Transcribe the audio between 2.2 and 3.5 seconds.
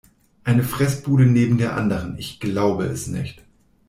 glaube es nicht!